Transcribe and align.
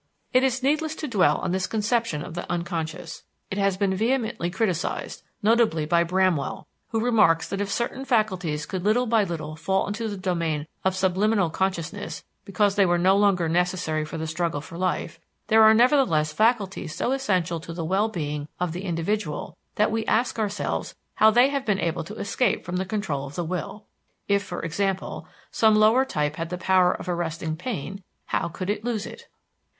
It 0.33 0.41
is 0.43 0.63
needless 0.63 0.95
to 0.95 1.07
dwell 1.07 1.37
on 1.37 1.51
this 1.51 1.67
conception 1.67 2.23
of 2.23 2.33
the 2.33 2.51
unconscious. 2.51 3.21
It 3.51 3.59
has 3.59 3.77
been 3.77 3.93
vehemently 3.93 4.49
criticised, 4.49 5.21
notably 5.43 5.85
by 5.85 6.03
Bramwell, 6.03 6.65
who 6.89 6.99
remarks 7.05 7.47
that 7.47 7.61
if 7.61 7.69
certain 7.69 8.03
faculties 8.03 8.65
could 8.65 8.83
little 8.83 9.05
by 9.05 9.23
little 9.23 9.55
fall 9.55 9.85
into 9.85 10.07
the 10.09 10.17
domain 10.17 10.65
of 10.83 10.95
subliminal 10.95 11.51
consciousness 11.51 12.23
because 12.45 12.73
they 12.73 12.85
were 12.87 12.97
no 12.97 13.15
longer 13.15 13.47
necessary 13.47 14.03
for 14.03 14.17
the 14.17 14.25
struggle 14.25 14.59
for 14.59 14.75
life, 14.75 15.19
there 15.49 15.61
are 15.61 15.71
nevertheless 15.75 16.33
faculties 16.33 16.95
so 16.95 17.11
essential 17.11 17.59
to 17.59 17.71
the 17.71 17.85
well 17.85 18.09
being 18.09 18.47
of 18.59 18.71
the 18.71 18.85
individual 18.85 19.55
that 19.75 19.91
we 19.91 20.03
ask 20.07 20.39
ourselves 20.39 20.95
how 21.13 21.29
they 21.29 21.49
have 21.49 21.63
been 21.63 21.79
able 21.79 22.03
to 22.03 22.15
escape 22.15 22.65
from 22.65 22.77
the 22.77 22.85
control 22.85 23.27
of 23.27 23.35
the 23.35 23.45
will. 23.45 23.85
If, 24.27 24.41
for 24.41 24.63
example, 24.63 25.27
some 25.51 25.75
lower 25.75 26.05
type 26.05 26.37
had 26.37 26.49
the 26.49 26.57
power 26.57 26.91
of 26.91 27.07
arresting 27.07 27.55
pain, 27.55 28.03
how 28.25 28.47
could 28.49 28.71
it 28.71 28.83
lose 28.83 29.05
it? 29.05 29.27